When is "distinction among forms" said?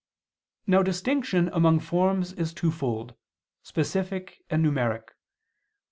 0.81-2.33